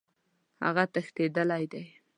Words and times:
هغه 0.65 0.83
تښتېدلی 0.93 1.63
دی. 1.71 1.83